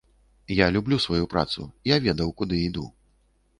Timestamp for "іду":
2.71-2.87